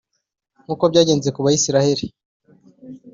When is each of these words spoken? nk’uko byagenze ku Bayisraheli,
nk’uko 0.63 0.83
byagenze 0.91 1.29
ku 1.31 1.39
Bayisraheli, 1.45 2.05